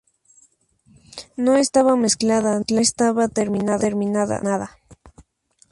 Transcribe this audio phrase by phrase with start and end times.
[1.37, 4.67] No estaba mezclada, no estaba terminada, no era nada.